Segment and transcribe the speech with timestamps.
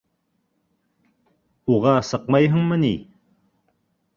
[1.75, 2.91] Уға сыҡмайһыңмы ни?